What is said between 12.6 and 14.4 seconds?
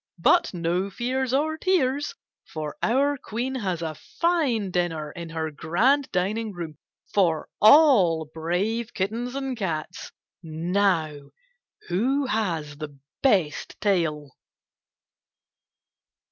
the best tale